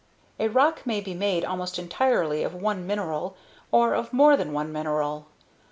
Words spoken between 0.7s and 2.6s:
may be made almost entirely of